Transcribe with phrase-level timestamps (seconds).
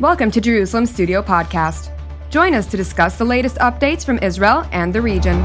[0.00, 1.92] Welcome to Jerusalem Studio Podcast.
[2.28, 5.40] Join us to discuss the latest updates from Israel and the region.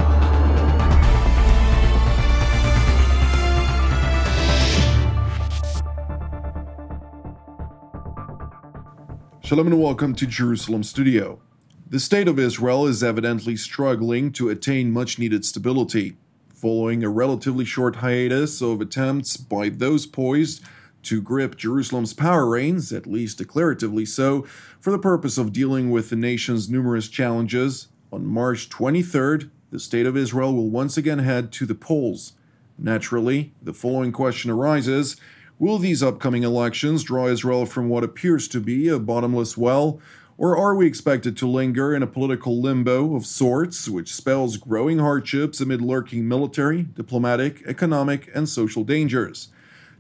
[9.44, 11.40] Shalom and welcome to Jerusalem Studio.
[11.88, 16.18] The state of Israel is evidently struggling to attain much needed stability,
[16.56, 20.64] following a relatively short hiatus of attempts by those poised
[21.04, 24.46] to grip Jerusalem's power reins, at least declaratively so,
[24.80, 27.88] for the purpose of dealing with the nation's numerous challenges.
[28.12, 32.34] On March 23rd, the state of Israel will once again head to the polls.
[32.78, 35.18] Naturally, the following question arises
[35.60, 40.00] Will these upcoming elections draw Israel from what appears to be a bottomless well,
[40.38, 45.00] or are we expected to linger in a political limbo of sorts, which spells growing
[45.00, 49.50] hardships amid lurking military, diplomatic, economic, and social dangers?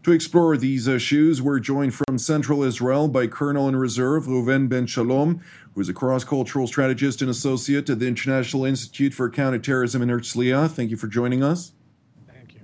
[0.03, 4.85] To explore these issues, we're joined from Central Israel by Colonel in Reserve Reuven Ben
[4.85, 5.41] Shalom,
[5.73, 10.07] who is a cross cultural strategist and associate at the International Institute for Counterterrorism in
[10.07, 10.69] Herzliya.
[10.69, 11.73] Thank you for joining us.
[12.31, 12.61] Thank you.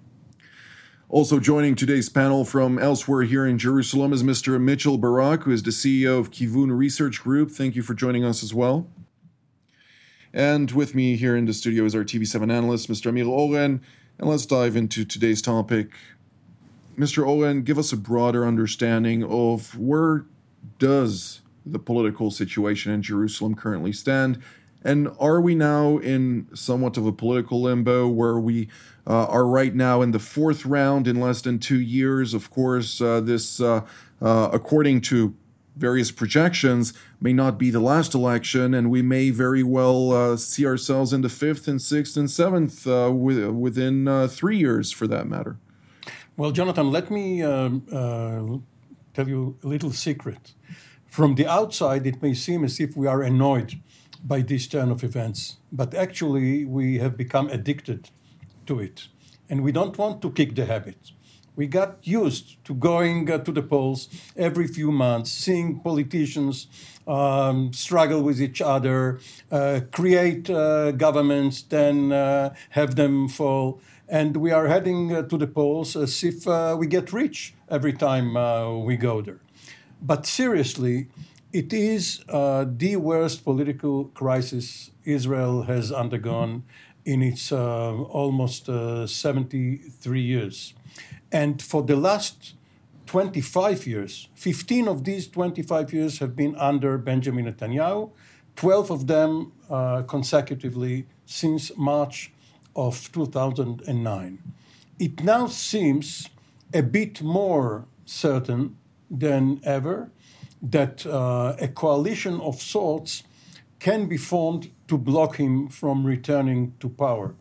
[1.10, 4.60] Also joining today's panel from elsewhere here in Jerusalem is Mr.
[4.60, 7.52] Mitchell Barak, who is the CEO of Keevoon Research Group.
[7.52, 8.90] Thank you for joining us as well.
[10.34, 13.08] And with me here in the studio is our TV7 analyst, Mr.
[13.08, 13.82] Amir Oren.
[14.18, 15.92] And let's dive into today's topic.
[16.98, 17.28] Mr.
[17.28, 20.26] Oren, give us a broader understanding of where
[20.80, 24.42] does the political situation in Jerusalem currently stand
[24.86, 28.70] and are we now in somewhat of a political limbo where we
[29.08, 32.36] uh, are right now in the fourth round in less than two years?
[32.36, 33.82] Of course, uh, this, uh,
[34.22, 35.36] uh according to
[35.76, 40.68] various projections, may not be the last election, and we may very well uh, see
[40.68, 45.58] ourselves in the fifth and sixth and seventh uh, within three years, for that matter.
[46.38, 48.64] Well, Jonathan, let me um,
[49.14, 50.54] tell you a little secret.
[51.08, 53.76] From the outside, it may seem as if we are annoyed
[54.22, 58.10] by this turn of events, but actually we have become addicted
[58.66, 59.08] to it.
[59.50, 61.12] And we don't want to kick the habit.
[61.56, 66.68] We got used to going uh, to the polls every few months, seeing politicians
[67.08, 69.20] um, struggle with each other,
[69.50, 73.80] uh, create uh, governments, then uh, have them fall.
[74.08, 77.94] And we are heading uh, to the polls as if uh, we get rich every
[77.94, 78.36] time
[78.86, 79.40] we go there.
[80.02, 81.08] But seriously,
[81.56, 86.64] it is uh, the worst political crisis Israel has undergone
[87.06, 90.74] in its uh, almost uh, 73 years.
[91.32, 92.56] And for the last
[93.06, 98.12] 25 years, 15 of these 25 years have been under Benjamin Netanyahu,
[98.58, 102.34] 12 of them uh, consecutively since March
[102.76, 104.40] of 2009.
[105.00, 106.30] It now seems
[106.74, 108.78] a bit more certain
[109.10, 110.12] than ever
[110.62, 113.24] that uh, a coalition of sorts
[113.80, 117.36] can be formed to block him from returning to power.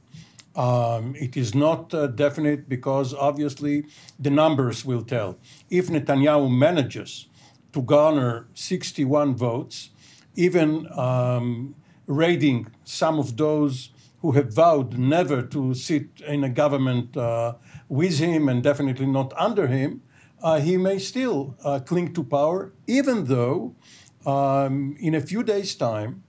[0.57, 3.85] Um, it is not uh, definite because obviously
[4.19, 5.39] the numbers will tell.
[5.71, 7.27] If Netanyahu manages
[7.73, 9.91] to garner 61 votes,
[10.37, 11.75] even um,
[12.07, 13.91] raiding some of those
[14.25, 17.53] who have vowed never to sit in a government uh,
[17.91, 20.01] with him and definitely not under him,
[20.43, 23.77] uh, he may still uh, cling to power, even though
[24.25, 26.23] um, in a few days' time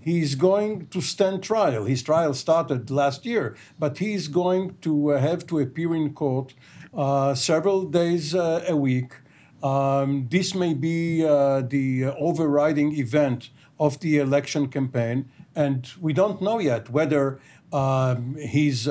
[0.00, 1.84] he's going to stand trial.
[1.84, 6.54] His trial started last year, but he's going to uh, have to appear in court
[6.94, 9.12] uh, several days uh, a week.
[9.62, 16.58] Um, this may be the overriding event of the election campaign, and we don't know
[16.58, 17.40] yet whether
[17.72, 18.86] um, his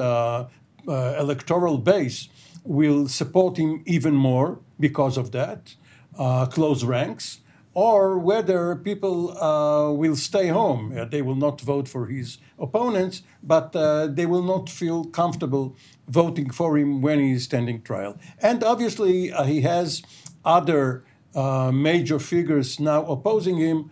[0.88, 2.29] electoral base
[2.63, 5.75] will support him even more because of that,
[6.17, 7.39] uh, close ranks,
[7.73, 10.97] or whether people uh, will stay home.
[10.97, 15.75] Uh, they will not vote for his opponents, but uh, they will not feel comfortable
[16.07, 18.17] voting for him when he is standing trial.
[18.41, 20.01] And obviously, uh, he has
[20.43, 23.91] other uh, major figures now opposing him,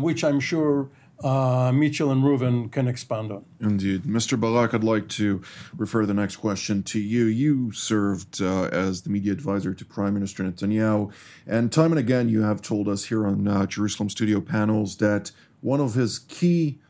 [0.00, 0.90] which I'm sure
[1.22, 3.44] uh, Mitchell and Reuven can expand on.
[3.60, 4.02] Indeed.
[4.02, 4.38] Mr.
[4.38, 5.42] Barak, I'd like to
[5.76, 7.26] refer the next question to you.
[7.26, 11.12] You served uh, as the media advisor to Prime Minister Netanyahu,
[11.46, 15.32] and time and again you have told us here on uh, Jerusalem studio panels that
[15.60, 16.80] one of his key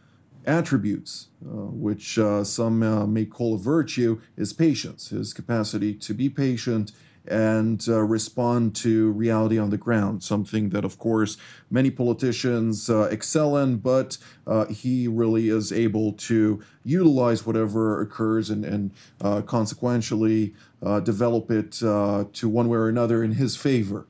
[0.44, 6.14] attributes, uh, which uh, some uh, may call a virtue, is patience, his capacity to
[6.14, 6.92] be patient
[7.26, 11.36] and uh, respond to reality on the ground, something that, of course,
[11.70, 18.50] many politicians uh, excel in, but uh, he really is able to utilize whatever occurs
[18.50, 18.90] and, and
[19.20, 24.06] uh, consequentially uh, develop it uh, to one way or another in his favor.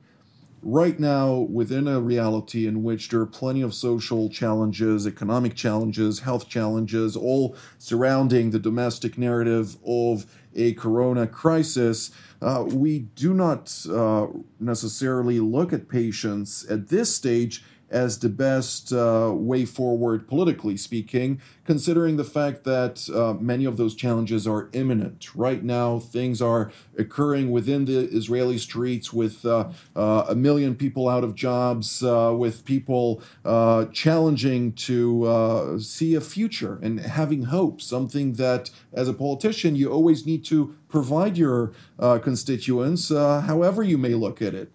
[0.63, 6.19] Right now within a reality in which there are plenty of social challenges, economic challenges,
[6.19, 10.25] health challenges, all surrounding the domestic narrative of
[10.55, 12.11] a corona crisis,
[12.41, 14.27] uh, we do not uh,
[14.59, 17.63] necessarily look at patients at this stage
[17.93, 23.77] as the best uh, way forward, politically speaking, considering the fact that uh, many of
[23.77, 25.33] those challenges are imminent.
[25.35, 31.07] Right now, things are occurring within the Israeli streets with uh, uh a million people
[31.07, 37.79] out of jobs, uh, with people uh, challenging to see a future and having hope,
[37.79, 44.13] something that as a politician you always need to provide your constituents, however you may
[44.13, 44.71] look at it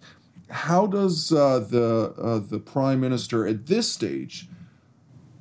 [0.49, 4.47] how does uh, the uh, the prime minister at this stage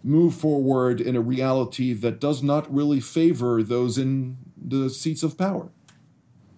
[0.05, 5.37] move forward in a reality that does not really favor those in the seats of
[5.37, 5.71] power?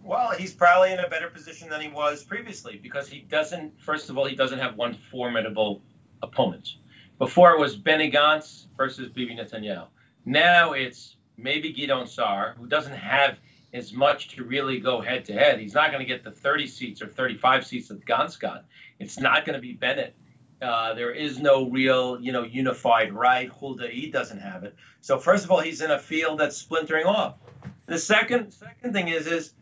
[0.03, 3.81] Well, he's probably in a better position than he was previously because he doesn't.
[3.81, 5.83] First of all, he doesn't have one formidable
[6.23, 6.75] opponent.
[7.19, 9.87] Before it was Benny Gantz versus Bibi Netanyahu.
[10.25, 13.39] Now it's maybe Gideon Sa'ar, who doesn't have
[13.73, 15.61] as much to really go head to head.
[15.61, 18.65] He's not going to get the 30 seats or 35 seats that Gantz got.
[18.99, 20.15] It's not going to be Bennett.
[20.61, 23.51] Uh, there is no real, you know, unified right.
[23.51, 24.75] Huldai doesn't have it.
[25.01, 27.37] So first of all, he's in a field that's splintering off.
[27.87, 29.55] The second second thing is is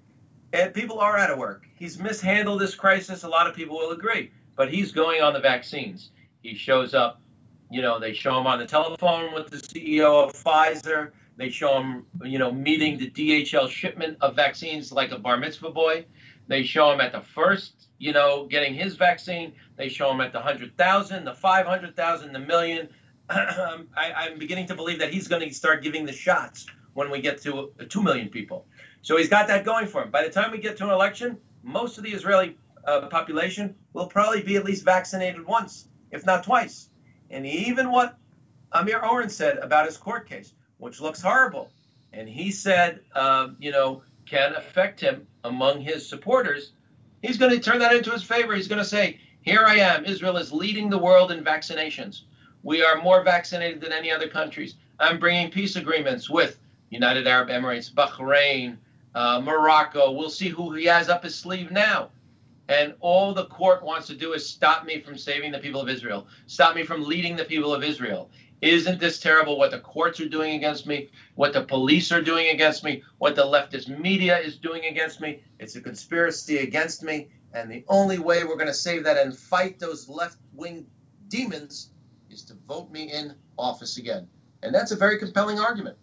[0.53, 1.67] and people are out of work.
[1.77, 3.23] He's mishandled this crisis.
[3.23, 6.11] A lot of people will agree, but he's going on the vaccines.
[6.43, 7.21] He shows up.
[7.71, 11.11] You know, they show him on the telephone with the CEO of Pfizer.
[11.39, 15.71] They show him, you know, meeting the DHL shipment of vaccines like a bar mitzvah
[15.71, 16.05] boy.
[16.49, 19.53] They show him at the first, you know, getting his vaccine.
[19.77, 22.89] They show him at the 100,000, the 500,000, the million.
[23.31, 27.21] I, I'm beginning to believe that he's going to start giving the shots when we
[27.21, 28.67] get to 2 million people.
[29.03, 30.11] So he's got that going for him.
[30.11, 34.09] By the time we get to an election, most of the Israeli uh, population will
[34.09, 36.91] probably be at least vaccinated once, if not twice.
[37.31, 38.19] And even what
[38.73, 41.71] Amir Oren said about his court case which looks horrible.
[42.13, 46.73] And he said, um, you know, can affect him among his supporters.
[47.23, 48.55] He's going to turn that into his favor.
[48.55, 50.05] He's going to say, here I am.
[50.05, 52.23] Israel is leading the world in vaccinations.
[52.63, 54.75] We are more vaccinated than any other countries.
[55.01, 56.59] I'm bringing peace agreements with
[56.91, 58.77] United Arab Emirates, Bahrain,
[59.15, 60.13] uh, Morocco.
[60.13, 62.11] We'll see who he has up his sleeve now.
[62.69, 65.89] And all the court wants to do is stop me from saving the people of
[65.89, 68.31] Israel, stop me from leading the people of Israel.
[68.61, 72.49] Isn't this terrible what the courts are doing against me, what the police are doing
[72.49, 75.43] against me, what the leftist media is doing against me?
[75.61, 77.29] It's a conspiracy against me.
[77.53, 80.87] And the only way we're going to save that and fight those left wing
[81.29, 81.91] demons
[82.31, 84.29] is to vote me in office again.
[84.63, 85.97] And that's a very compelling argument.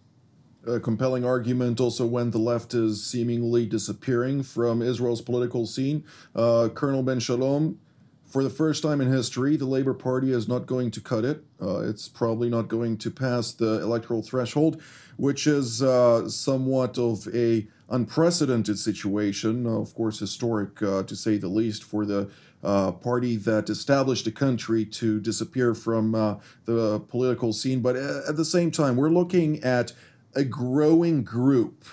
[0.66, 6.04] A compelling argument also when the left is seemingly disappearing from Israel's political scene.
[6.34, 7.78] Uh, Colonel Ben Shalom
[8.28, 11.44] for the first time in history, the Labour Party is not going to cut it.
[11.62, 14.80] Uh, it's probably not going to pass the electoral threshold,
[15.16, 19.66] which is uh, somewhat of a unprecedented situation.
[19.66, 22.28] Uh, of course, historic uh, to say the least for the
[22.64, 27.80] uh, party that established the country to disappear from uh, the political scene.
[27.80, 29.92] But at the same time, we're looking at
[30.34, 31.84] a growing group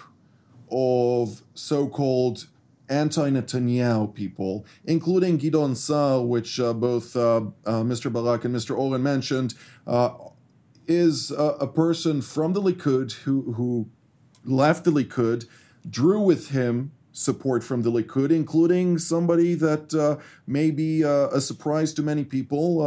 [0.71, 1.43] of
[2.93, 8.11] so-called anti-Netanyahu people, including Gideon Sa'ar, which uh, both uh, uh, Mr.
[8.11, 8.77] Barak and Mr.
[8.77, 9.55] Oren mentioned,
[9.87, 10.11] uh,
[10.87, 13.89] is a, a, person from the Likud who, who
[14.43, 15.45] left the Likud,
[15.89, 21.39] drew with him support from the Likud, including somebody that uh, may be uh, a
[21.39, 22.79] surprise to many people,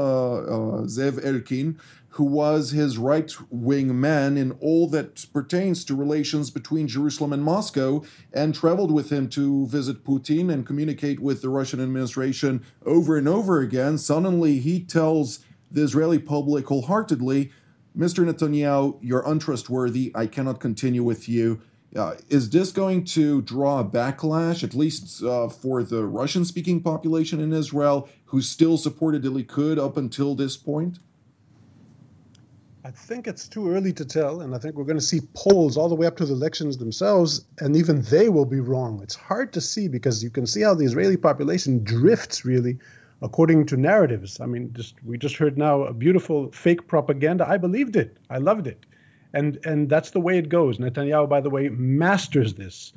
[0.87, 1.79] Zev Elkin,
[2.17, 7.45] who was his right wing man in all that pertains to relations between Jerusalem and
[7.45, 13.19] Moscow, and traveled with him to visit Putin and communicate with the Russian administration over
[13.19, 13.99] and over again.
[13.99, 17.53] Suddenly, he tells the Israeli public wholeheartedly,
[17.97, 18.25] Mr.
[18.25, 20.11] Netanyahu, you're untrustworthy.
[20.15, 21.61] I cannot continue with you.
[21.95, 26.83] Uh, is this going to draw a backlash, at least uh, for the Russian speaking
[26.83, 30.99] population in Israel, who still supported Likud up until this point?
[32.87, 35.77] I think it's too early to tell, and I think we're going to see polls
[35.77, 39.01] all the way up to the elections themselves, and even they will be wrong.
[39.03, 42.79] It's hard to see because you can see how the Israeli population drifts really
[43.23, 44.41] according to narratives.
[44.41, 47.45] I mean, just we just heard now a beautiful fake propaganda.
[47.49, 48.19] I believed it.
[48.31, 48.87] I loved it.
[49.33, 50.79] And and that's the way it goes.
[50.79, 52.93] Netanyahu, by the way, masters this.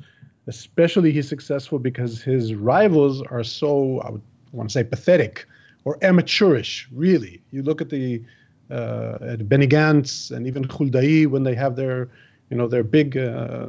[0.46, 5.46] Especially he's successful because his rivals are so I would want to say pathetic
[5.84, 7.42] or amateurish, really.
[7.50, 8.22] You look at the
[8.70, 12.08] uh, Benny Gantz and even Huldai when they have their,
[12.50, 13.66] you know, their big uh,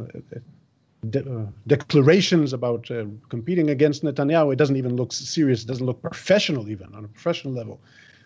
[1.10, 5.64] de- uh, declarations about uh, competing against Netanyahu, it doesn't even look serious.
[5.64, 7.80] It doesn't look professional, even on a professional level.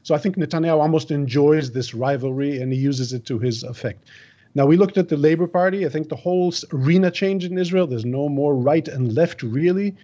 [0.04, 4.08] So I think Netanyahu almost enjoys this rivalry and he uses it to his effect.
[4.54, 5.86] Now, we looked at the Labor Party.
[5.86, 7.88] I think the whole arena changed in Israel.
[7.88, 9.96] There's no more right and left, really.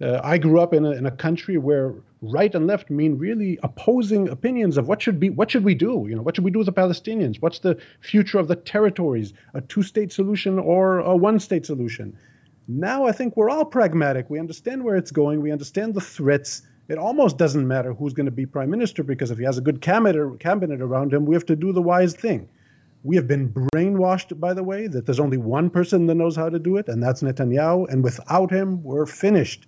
[0.00, 3.58] Uh, I grew up in a, in a country where right and left mean really
[3.62, 6.06] opposing opinions of what should be what should we do?
[6.08, 7.40] You know what should we do with the palestinians?
[7.40, 9.32] What's the future of the territories?
[9.54, 12.16] A two state solution or a one state solution?
[12.68, 14.30] Now i think we're all pragmatic.
[14.30, 15.42] We understand where it's going.
[15.42, 16.62] We understand the threats.
[16.88, 19.62] It almost doesn't matter who's going to be prime minister because if he has a
[19.62, 22.48] good cabinet cabinet around him we have to do the wise thing.
[23.02, 26.48] We have been brainwashed by the way that there's only one person that knows how
[26.48, 29.66] to do it and that's netanyahu and without him we're finished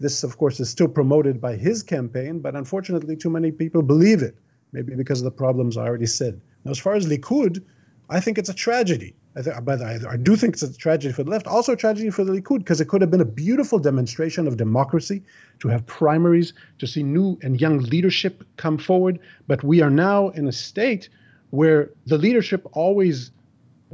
[0.00, 4.22] this, of course, is still promoted by his campaign, but unfortunately, too many people believe
[4.22, 4.36] it,
[4.72, 6.40] maybe because of the problems I already said.
[6.64, 7.62] Now, as far as Likud,
[8.10, 9.14] I think it's a tragedy.
[9.36, 12.10] I, th- I, I do think it's a tragedy for the left, also a tragedy
[12.10, 15.22] for the Likud, because it could have been a beautiful demonstration of democracy
[15.60, 19.18] to have primaries, to see new and young leadership come forward.
[19.46, 21.08] But we are now in a state
[21.50, 23.30] where the leadership always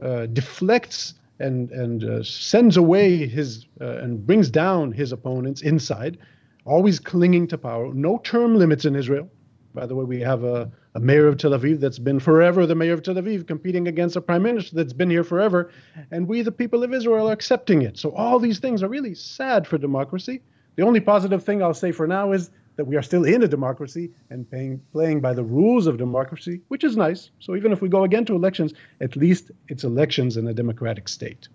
[0.03, 6.19] uh, deflects and and uh, sends away his uh, and brings down his opponents inside,
[6.65, 7.93] always clinging to power.
[7.95, 9.29] No term limits in Israel.
[9.73, 12.75] By the way, we have a, a mayor of Tel Aviv that's been forever the
[12.75, 15.71] mayor of Tel Aviv, competing against a prime minister that's been here forever,
[16.11, 17.97] and we, the people of Israel, are accepting it.
[17.97, 20.43] So all these things are really sad for democracy.
[20.77, 23.47] The only positive thing I'll say for now is that we are still in a
[23.47, 27.29] democracy and paying, playing by the rules of democracy, which is nice.
[27.39, 28.73] So even if we go again to elections,
[29.03, 31.49] at least it's elections in a democratic state.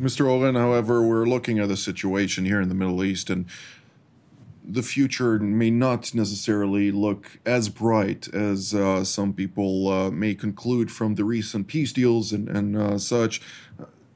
[0.00, 0.26] Mr.
[0.26, 3.44] Oren, however, we're looking at the situation here in the Middle East, and
[4.64, 10.90] the future may not necessarily look as bright as uh, some people uh, may conclude
[10.90, 13.42] from the recent peace deals and, and uh, such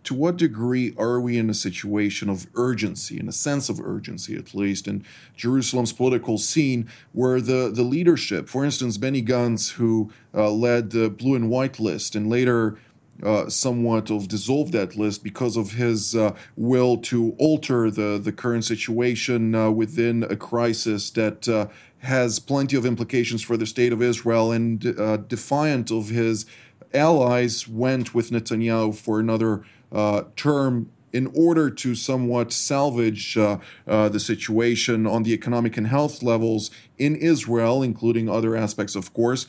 [0.07, 4.37] to what degree are we in a situation of urgency, in a sense of urgency
[4.37, 5.05] at least, in
[5.37, 11.11] Jerusalem's political scene, where the, the leadership, for instance, Benny Gantz, who uh, led the
[11.11, 12.79] blue and white list and later
[13.23, 18.33] uh, somewhat of dissolved that list because of his uh, will to alter the, the
[18.33, 21.67] current situation uh, within a crisis that uh,
[22.01, 26.47] has plenty of implications for the state of Israel and uh, defiant of his
[26.95, 34.09] allies went with Netanyahu for another uh, term in order to somewhat salvage uh, uh,
[34.09, 39.47] the situation on the economic and health levels in Israel, including other aspects, of course.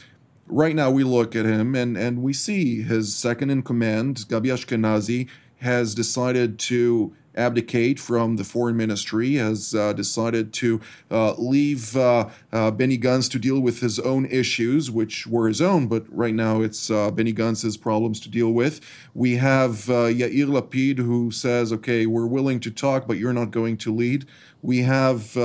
[0.47, 4.47] Right now, we look at him and, and we see his second in command, Gabi
[4.47, 5.27] Ashkenazi,
[5.57, 12.29] has decided to abdicate from the foreign ministry, has uh, decided to uh, leave uh,
[12.51, 16.33] uh, Benny Gantz to deal with his own issues, which were his own, but right
[16.33, 18.81] now it's uh, Benny Gantz's problems to deal with.
[19.13, 23.77] We have Yair Lapid, who says, okay, we're willing to talk, but you're not going
[23.77, 24.25] to lead.
[24.61, 25.37] We have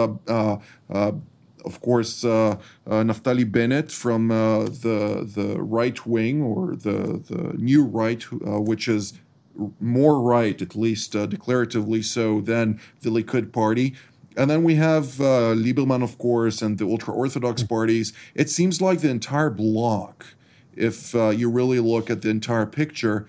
[1.64, 2.56] of course, uh,
[2.86, 8.88] uh, Naftali Bennett from uh, the the right wing or the the new right, which
[8.88, 9.14] is
[9.80, 13.94] more right, at least uh, declaratively so, than the Likud party.
[14.36, 18.12] And then we have uh, Lieberman, of course, and the ultra Orthodox parties.
[18.34, 20.34] It seems like the entire bloc,
[20.74, 23.26] if uh, you really look at the entire picture,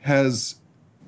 [0.00, 0.56] has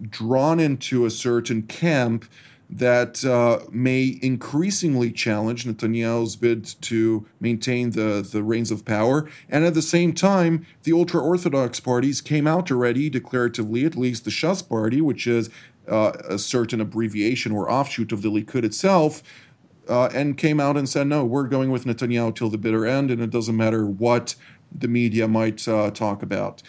[0.03, 2.27] drawn into a certain camp
[2.71, 9.29] that uh, may increasingly challenge Netanyahu's bid to maintain the, the reins of power.
[9.49, 14.25] And at the same time, the ultra Orthodox parties came out already, declaratively, at least
[14.25, 15.49] the Shas party, which is
[15.89, 19.23] uh, a certain abbreviation or offshoot of the Likud itself.
[19.89, 23.11] Uh, and came out and said, no, we're going with Netanyahu till the bitter end,
[23.11, 24.35] and it doesn't matter what
[24.71, 26.63] the media might uh, talk about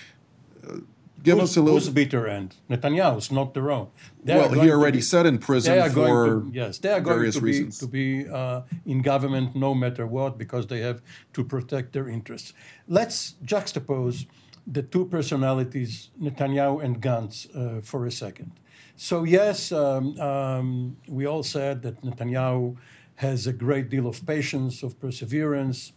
[1.24, 1.80] give who's, us a little.
[1.80, 2.56] Who's bitter end?
[2.70, 3.88] Netanyahu's, not their own.
[4.24, 7.42] They well, he already be, said in prison for to, yes, they are going to
[7.42, 11.02] be, to be uh, in government no matter what because they have
[11.34, 12.54] to protect their interests.
[12.88, 14.26] Let's juxtapose
[14.68, 18.52] the two personalities, Netanyahu and Gantz, uh, for a second.
[18.96, 22.76] So yes, um, um, we all said that Netanyahu
[23.16, 25.94] has a great deal of patience, of perseverance,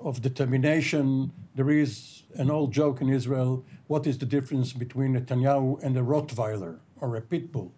[0.00, 1.32] of determination.
[1.54, 5.96] There is an old joke in Israel what is the difference between a Netanyahu and
[5.96, 7.72] a Rottweiler or a pit bull?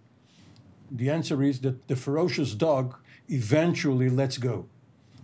[0.90, 2.96] The answer is that the ferocious dog
[3.28, 4.66] eventually lets go.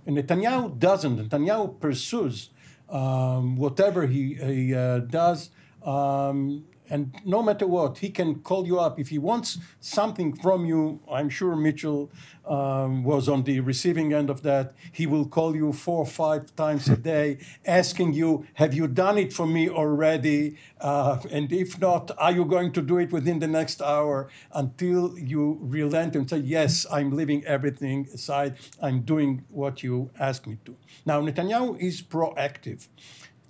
[0.07, 1.17] And Netanyahu doesn't.
[1.17, 2.51] Netanyahu pursues
[2.91, 5.51] um, whatever he, he uh, does,
[5.85, 9.01] um, And no matter what, he can call you up.
[9.01, 12.11] If he wants something from you, I'm sure Mitchell
[12.47, 14.75] um, was on the receiving end of that.
[14.93, 19.17] He will call you four or five times a day, asking you, Have you done
[19.17, 20.59] it for me already?
[20.83, 24.29] Uh, and if not, are you going to do it within the next hour?
[24.53, 28.59] Until you relent and say, Yes, I'm leaving everything aside.
[28.83, 30.77] I'm doing what you asked me to.
[31.07, 32.89] Now, Netanyahu is proactive.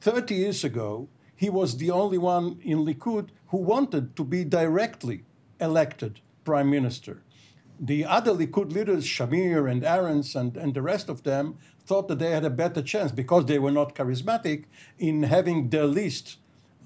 [0.00, 1.08] 30 years ago,
[1.42, 5.24] he was the only one in Likud who wanted to be directly
[5.60, 7.20] elected prime minister.
[7.80, 12.20] The other Likud leaders, Shamir and Arens and, and the rest of them, thought that
[12.20, 14.66] they had a better chance because they were not charismatic
[15.00, 16.36] in having their list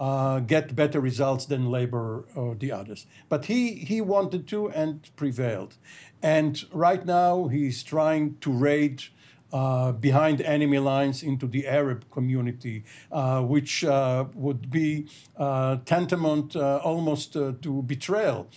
[0.00, 3.04] uh, get better results than Labor or the others.
[3.28, 5.76] But he, he wanted to and prevailed.
[6.22, 9.04] And right now he's trying to raid
[9.52, 16.56] uh, behind enemy lines into the Arab community, uh, which uh, would be uh, tantamount
[16.56, 18.48] uh, almost uh, to betrayal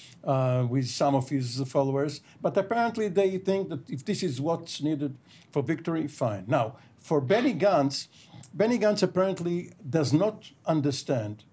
[0.69, 2.21] with some of his followers.
[2.41, 5.15] But apparently, they think that if this is what's needed
[5.51, 6.45] for victory, fine.
[6.47, 8.07] Now, for Benny Gantz,
[8.53, 11.43] Benny Gantz apparently does not understand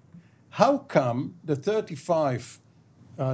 [0.50, 2.58] how come the 35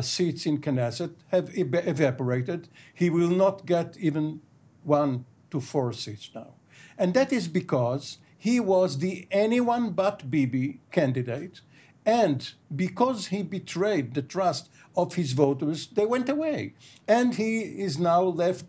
[0.01, 2.69] seats in Knesset have evaporated.
[2.95, 4.41] He will not get even
[4.85, 6.55] one to four seats now.
[6.99, 11.61] And that is because he was the anyone but Bibi candidate.
[12.05, 16.75] And because he betrayed the trust of his voters, they went away.
[17.07, 18.65] And he is now left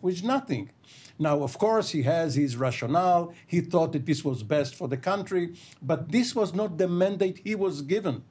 [0.00, 0.70] with nothing.
[1.18, 3.32] Now, of course, he has his rationale.
[3.46, 7.40] He thought that this was best for the country, but this was not the mandate
[7.42, 8.22] he was given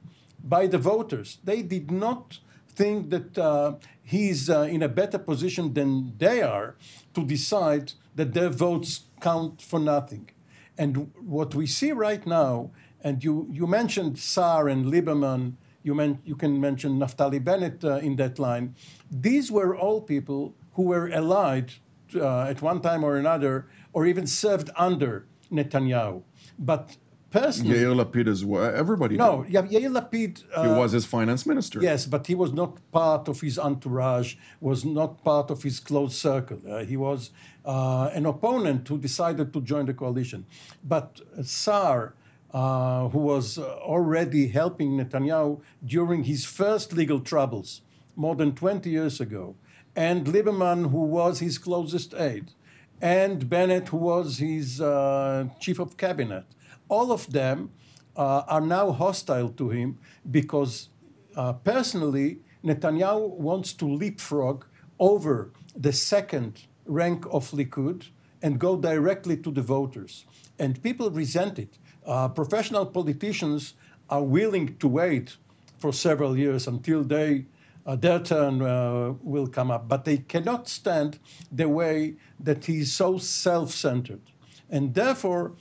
[0.42, 1.38] by the voters.
[1.44, 2.38] They did not
[2.76, 6.76] think that uh, he's uh, in a better position than they are
[7.14, 10.30] to decide that their votes count for nothing.
[10.78, 12.70] And what we see right now,
[13.02, 17.96] and you, you mentioned Saar and Lieberman, you, men, you can mention Naftali Bennett uh,
[17.96, 18.74] in that line.
[19.10, 21.72] These were all people who were allied
[22.14, 26.22] uh, at one time or another, or even served under Netanyahu.
[26.58, 26.96] But
[27.40, 27.78] personally.
[27.78, 28.74] Yair Lapid well.
[28.74, 29.16] Everybody.
[29.16, 29.52] No, did.
[29.54, 30.44] Yair Lapid.
[30.54, 31.80] Uh, he was his finance minister.
[31.80, 34.36] Yes, but he was not part of his entourage.
[34.60, 36.60] Was not part of his close circle.
[36.68, 37.30] Uh, he was
[37.64, 40.46] uh, an opponent who decided to join the coalition.
[40.84, 42.14] But Saar.
[42.52, 47.82] Uh, who was already helping Netanyahu during his first legal troubles
[48.14, 49.56] more than 20 years ago,
[49.94, 52.52] and Lieberman, who was his closest aide,
[53.00, 56.44] and Bennett, who was his uh, chief of cabinet,
[56.88, 57.70] all of them
[58.16, 59.98] uh, are now hostile to him
[60.30, 60.88] because
[61.36, 64.64] uh, personally, Netanyahu wants to leapfrog
[64.98, 68.08] over the second rank of Likud
[68.42, 70.24] and go directly to the voters.
[70.58, 71.78] And people resent it.
[72.06, 73.74] Uh, professional politicians
[74.08, 75.36] are willing to wait
[75.78, 77.44] for several years until they,
[77.84, 81.18] uh, their turn uh, will come up, but they cannot stand
[81.52, 84.22] the way that he's so self centered
[84.70, 85.52] and therefore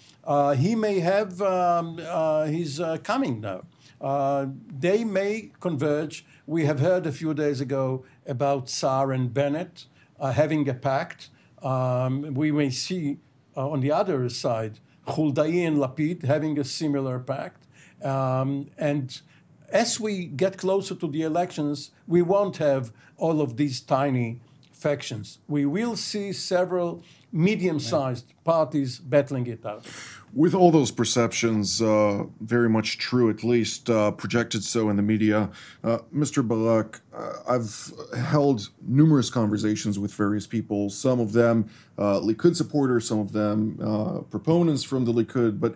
[0.54, 2.48] he may have um, uh,
[2.82, 3.62] uh, coming now.
[4.02, 6.26] Uh, they may converge.
[6.46, 9.86] We have heard a few days ago about Saar and Bennett
[10.20, 11.30] uh, having a pact.
[11.64, 13.18] Um, we may see
[13.56, 17.68] uh, on the other side Huldai and Lapid having a similar pact.
[18.04, 19.22] Um, and
[19.70, 24.40] as we get closer to the elections, we won't have all of these tiny
[24.72, 25.40] factions.
[25.48, 27.04] We will see several
[27.36, 29.86] medium sized parties battling it out.
[30.34, 35.02] With all those perceptions, uh, very much true, at least uh, projected so in the
[35.02, 35.50] media,
[35.84, 36.46] uh, Mr.
[36.46, 43.08] Barak, uh, I've held numerous conversations with various people, some of them uh, Likud supporters,
[43.08, 45.76] some of them uh, proponents from the Likud, but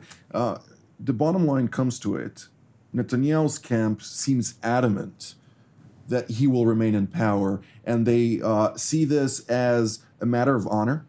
[1.01, 2.47] the bottom line comes to it
[2.93, 5.35] Netanyahu's camp seems adamant
[6.07, 8.41] that he will remain in power, and they
[8.75, 11.05] see this as a matter of honor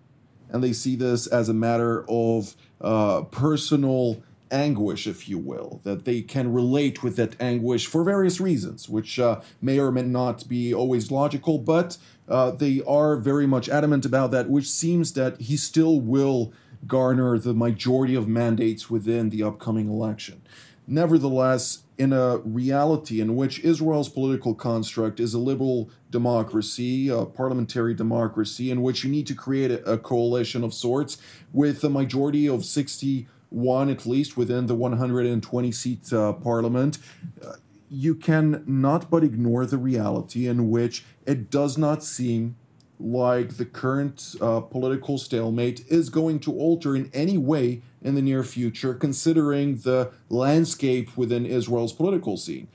[0.50, 6.04] and they see this as a matter of uh, personal anguish, if you will, that
[6.04, 10.48] they can relate with that anguish for various reasons, which uh, may or may not
[10.48, 11.96] be always logical, but
[12.28, 16.52] uh, they are very much adamant about that, which seems that he still will
[16.86, 20.42] garner the majority of mandates within the upcoming election.
[20.90, 27.94] Nevertheless, in a reality in which Israel's political construct is a liberal democracy, a parliamentary
[27.94, 31.18] democracy, in which you need to create a, coalition of sorts
[31.52, 36.98] with a majority of 61 at least within the 120 seat uh, parliament.
[37.40, 37.52] Uh,
[37.88, 42.56] you can not but ignore the reality in which it does not seem
[43.00, 48.22] like the current uh, political stalemate is going to alter in any way in the
[48.22, 52.68] near future, considering the landscape within Israel's political scene.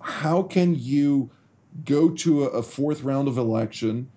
[0.00, 1.30] how can you
[1.84, 4.10] go to a, a fourth round of election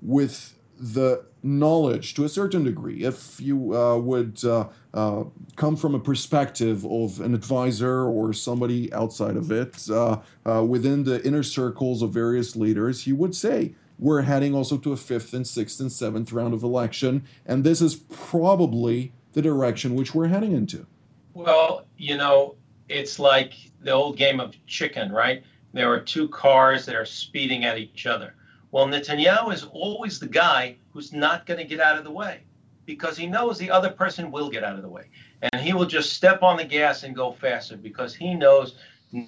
[0.00, 5.24] with the knowledge to a certain degree if you uh, would uh, uh,
[5.56, 11.04] come from a perspective of an advisor or somebody outside of it uh, uh, within
[11.04, 15.32] the inner circles of various leaders you would say we're heading also to a fifth
[15.34, 20.28] and sixth and seventh round of election and this is probably the direction which we're
[20.28, 20.86] heading into
[21.34, 22.54] well you know
[22.88, 27.64] it's like the old game of chicken right there are two cars that are speeding
[27.64, 28.34] at each other
[28.70, 32.42] well, Netanyahu is always the guy who's not going to get out of the way
[32.84, 35.04] because he knows the other person will get out of the way.
[35.40, 38.76] And he will just step on the gas and go faster because he knows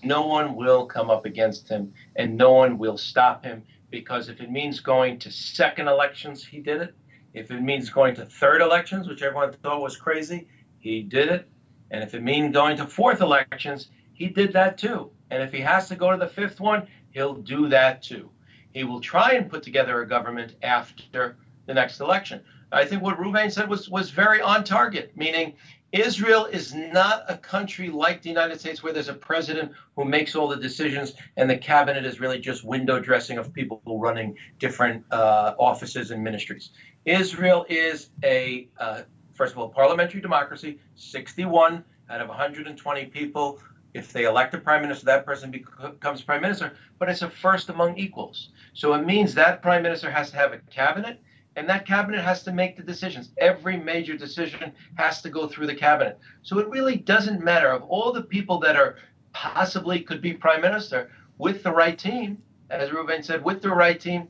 [0.03, 4.41] no one will come up against him and no one will stop him because if
[4.41, 6.95] it means going to second elections, he did it.
[7.35, 10.49] If it means going to third elections, which everyone thought was crazy,
[10.79, 11.49] he did it.
[11.91, 15.11] And if it means going to fourth elections, he did that too.
[15.31, 18.31] And if he has to go to the fifth one, he'll do that too.
[18.73, 22.41] He will try and put together a government after the next election.
[22.73, 25.55] I think what Reuven said was was very on target, meaning
[25.93, 30.37] Israel is not a country like the United States where there's a president who makes
[30.37, 35.05] all the decisions and the cabinet is really just window dressing of people running different
[35.11, 36.71] uh, offices and ministries.
[37.05, 39.03] Israel is a, uh,
[39.35, 43.61] first of all, parliamentary democracy, 61 out of 120 people
[43.95, 47.69] if they elect a prime minister, that person becomes prime minister, but it's a first
[47.69, 48.51] among equals.
[48.73, 51.21] So it means that prime minister has to have a cabinet,
[51.61, 53.33] and that cabinet has to make the decisions.
[53.37, 56.19] Every major decision has to go through the cabinet.
[56.41, 58.97] So it really doesn't matter of all the people that are
[59.35, 64.01] possibly could be prime minister with the right team, as Ruben said, with the right
[64.01, 64.27] team,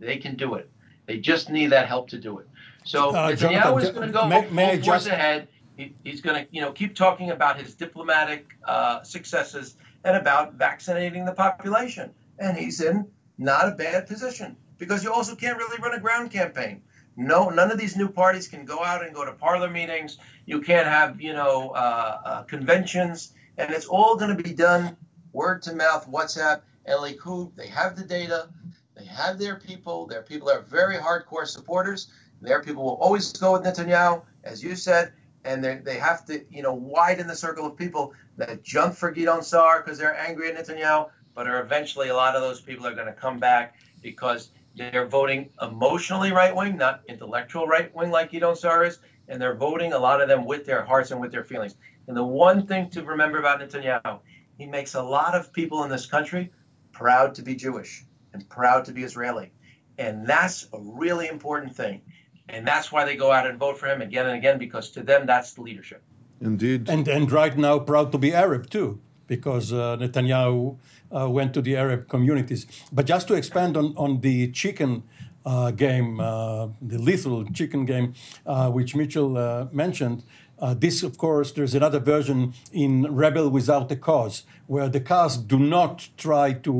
[0.00, 0.68] they can do it.
[1.06, 2.48] They just need that help to do it.
[2.84, 5.06] So uh, Netanyahu is going to go may, full force just...
[5.06, 10.16] ahead he, he's going to, you know, keep talking about his diplomatic uh, successes and
[10.16, 12.10] about vaccinating the population.
[12.40, 13.06] And he's in
[13.38, 16.82] not a bad position because you also can't really run a ground campaign.
[17.16, 20.18] No, none of these new parties can go out and go to parlor meetings.
[20.44, 24.96] You can't have, you know, uh, uh, conventions, and it's all going to be done
[25.32, 27.54] word to mouth, WhatsApp, and Likud.
[27.54, 28.48] They have the data,
[28.96, 30.08] they have their people.
[30.08, 32.08] Their people are very hardcore supporters.
[32.40, 35.12] Their people will always go with Netanyahu, as you said,
[35.44, 39.42] and they have to you know widen the circle of people that jump for Gideon
[39.42, 42.94] Sa'ar because they're angry at Netanyahu, but are eventually a lot of those people are
[42.94, 48.30] going to come back because they're voting emotionally right wing, not intellectual right wing like
[48.30, 51.32] Gideon Sa'ar is, and they're voting a lot of them with their hearts and with
[51.32, 51.74] their feelings.
[52.06, 54.20] And the one thing to remember about Netanyahu,
[54.58, 56.52] he makes a lot of people in this country
[56.92, 59.52] proud to be Jewish and proud to be Israeli.
[59.98, 62.02] And that's a really important thing.
[62.48, 65.02] And that's why they go out and vote for him again and again because to
[65.02, 66.02] them that's the leadership.
[66.40, 66.88] Indeed.
[66.88, 69.00] And and right now proud to be Arab too
[69.36, 70.76] because uh, Netanyahu
[71.10, 72.66] uh, went to the Arab communities.
[72.96, 74.90] But just to expand on on the chicken
[75.44, 78.08] uh, game, uh, the lethal chicken game,
[78.46, 80.22] uh, which Mitchell uh, mentioned.
[80.76, 82.92] This, of course, there's another version in
[83.22, 86.74] Rebel Without a Cause, where the cars do not try to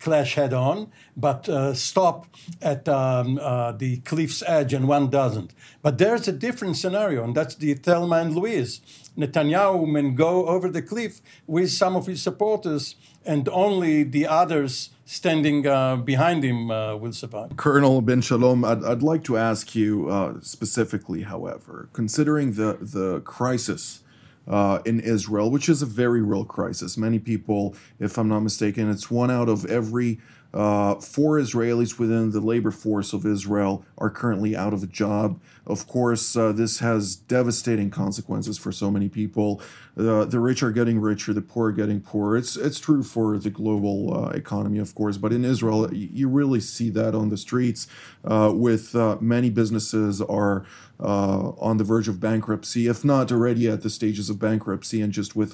[0.00, 2.26] clash head on, but stop
[2.60, 3.36] at um,
[3.78, 5.50] the cliff's edge, and one doesn't.
[5.80, 8.80] But there's a different scenario, and that's the Thelma and Louise.
[9.20, 14.90] Netanyahu may go over the cliff with some of his supporters, and only the others
[15.04, 17.56] standing uh, behind him uh, will survive.
[17.56, 23.20] Colonel Ben Shalom, I'd, I'd like to ask you uh, specifically, however, considering the, the
[23.20, 24.02] crisis
[24.48, 26.96] uh, in Israel, which is a very real crisis.
[26.96, 30.20] Many people, if I'm not mistaken, it's one out of every
[30.52, 35.40] uh, four Israelis within the labor force of Israel are currently out of a job.
[35.70, 39.62] Of course, uh, this has devastating consequences for so many people.
[39.96, 42.36] Uh, the rich are getting richer, the poor are getting poorer.
[42.36, 46.60] It's it's true for the global uh, economy, of course, but in Israel, you really
[46.60, 47.86] see that on the streets.
[48.24, 50.64] Uh, with uh, many businesses are
[51.00, 55.12] uh, on the verge of bankruptcy, if not already at the stages of bankruptcy, and
[55.12, 55.52] just with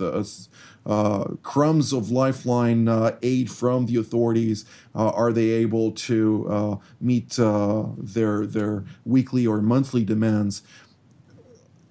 [1.43, 2.89] crumbs of lifeline
[3.23, 10.63] aid from the authorities, are they able to meet their their weekly or monthly demands?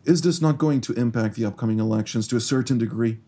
[0.06, 3.20] Is this not going to impact the upcoming elections to a certain degree?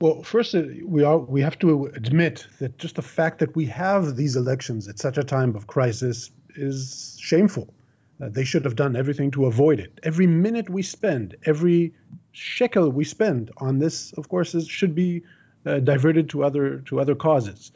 [0.00, 3.66] Well, first, uh, we are we have to admit that just the fact that we
[3.66, 7.72] have these elections at such a time of crisis is shameful.
[8.20, 10.00] Uh, they should have done everything to avoid it.
[10.02, 11.94] Every minute we spend, every
[12.32, 15.22] shekel we spend on this, of course, is, should be
[15.66, 17.72] uh, diverted to other to other causes.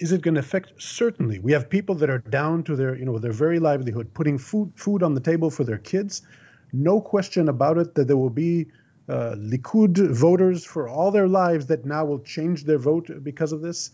[0.00, 0.80] Is it going to affect?
[0.80, 4.38] Certainly, we have people that are down to their you know their very livelihood, putting
[4.38, 6.22] food food on the table for their kids
[6.72, 8.66] no question about it that there will be
[9.08, 13.62] uh, Likud voters for all their lives that now will change their vote because of
[13.62, 13.90] this.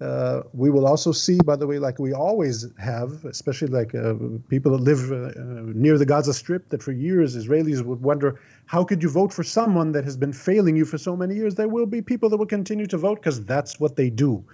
[0.00, 4.14] Uh, we will also see, by the way, like we always have, especially like uh,
[4.48, 5.30] people that live uh,
[5.74, 9.42] near the Gaza Strip, that for years Israelis would wonder how could you vote for
[9.42, 11.54] someone that has been failing you for so many years?
[11.54, 14.44] There will be people that will continue to vote because that's what they do.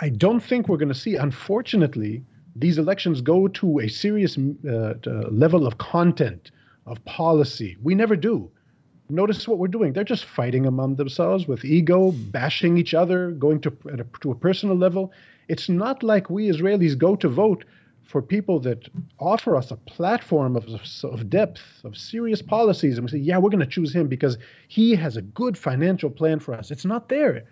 [0.00, 4.94] I don't think we're going to see, unfortunately, these elections go to a serious uh,
[5.30, 6.50] level of content,
[6.86, 7.76] of policy.
[7.82, 8.50] We never do.
[9.10, 9.92] Notice what we're doing.
[9.92, 14.34] They're just fighting among themselves with ego, bashing each other, going to, a, to a
[14.34, 15.12] personal level.
[15.48, 17.64] It's not like we Israelis go to vote
[18.04, 20.66] for people that offer us a platform of,
[21.04, 24.38] of depth, of serious policies, and we say, yeah, we're going to choose him because
[24.68, 26.70] he has a good financial plan for us.
[26.70, 27.44] It's not there.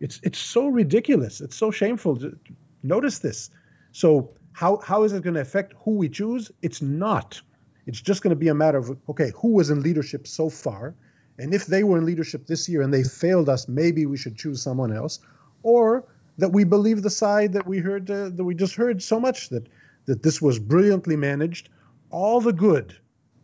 [0.00, 1.40] It's it's so ridiculous.
[1.40, 2.16] It's so shameful.
[2.16, 2.38] To
[2.82, 3.50] Notice this.
[3.92, 6.50] So how how is it going to affect who we choose?
[6.62, 7.40] It's not.
[7.86, 10.94] It's just going to be a matter of okay, who was in leadership so far,
[11.38, 14.36] and if they were in leadership this year and they failed us, maybe we should
[14.36, 15.20] choose someone else,
[15.62, 16.04] or
[16.38, 19.48] that we believe the side that we heard uh, that we just heard so much
[19.50, 19.68] that
[20.06, 21.68] that this was brilliantly managed.
[22.10, 22.94] All the good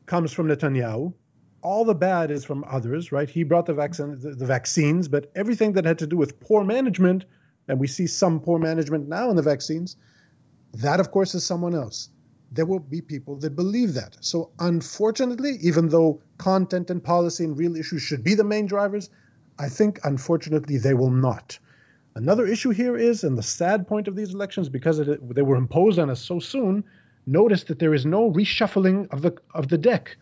[0.07, 1.13] comes from Netanyahu.
[1.63, 3.31] All the bad is from others, right?
[3.31, 6.65] He brought the, vaccine, the, the vaccines, but everything that had to do with poor
[6.65, 7.25] management,
[7.69, 9.97] and we see some poor management now in the vaccines,
[10.75, 12.09] that of course is someone else
[12.53, 14.17] there will be people that believe that.
[14.21, 19.09] So, unfortunately, even though content and policy and real issues should be the main drivers,
[19.59, 21.59] I think, unfortunately, they will not.
[22.15, 25.57] Another issue here is, and the sad point of these elections, because it, they were
[25.57, 26.85] imposed on us so soon,
[27.27, 30.17] notice that there is no reshuffling of the of the deck.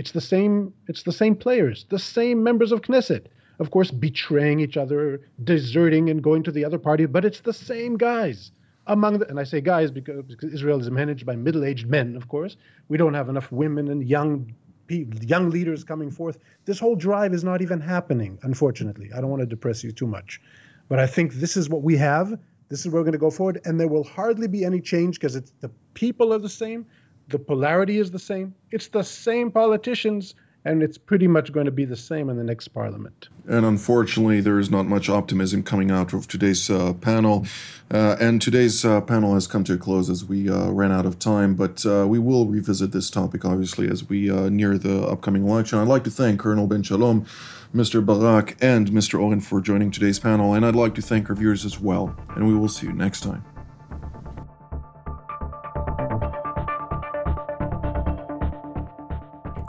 [0.00, 0.72] It's the same.
[0.88, 3.26] It's the same players, the same members of Knesset.
[3.58, 7.52] Of course, betraying each other, deserting, and going to the other party, but it's the
[7.52, 8.52] same guys
[8.86, 12.28] among the, and I say guys because, because Israel is managed by middle-aged men, of
[12.28, 12.56] course.
[12.88, 14.54] We don't have enough women and young
[14.88, 16.38] young leaders coming forth.
[16.64, 19.10] This whole drive is not even happening, unfortunately.
[19.14, 20.40] I don't want to depress you too much,
[20.88, 22.38] but I think this is what we have.
[22.70, 25.20] This is where we're going to go forward, and there will hardly be any change
[25.20, 26.86] because it's the people are the same,
[27.30, 31.72] the polarity is the same, it's the same politicians and it's pretty much going to
[31.72, 33.28] be the same in the next parliament.
[33.48, 37.46] And unfortunately, there is not much optimism coming out of today's uh, panel.
[37.90, 41.06] Uh, and today's uh, panel has come to a close as we uh, ran out
[41.06, 45.02] of time, but uh, we will revisit this topic, obviously, as we uh, near the
[45.04, 45.78] upcoming election.
[45.78, 47.24] I'd like to thank Colonel Ben Shalom,
[47.74, 48.04] Mr.
[48.04, 49.18] Barak, and Mr.
[49.20, 52.14] Oren for joining today's panel, and I'd like to thank our viewers as well.
[52.36, 53.44] And we will see you next time.